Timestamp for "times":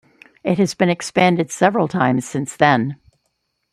1.87-2.27